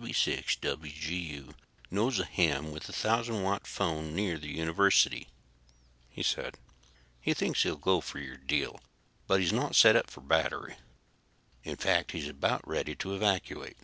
[0.00, 1.54] "W6WGU
[1.90, 5.26] knows a ham with a 1000 watt phone near the university,"
[6.08, 6.54] he said.
[7.20, 8.78] "He thinks he'll go for your deal,
[9.26, 10.76] but he's not set up for battery.
[11.64, 13.78] In fact, he's about ready to evacuate.